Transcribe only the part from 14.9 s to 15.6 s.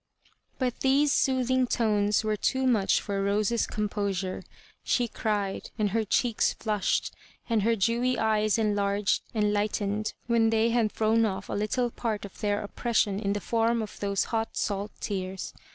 tears.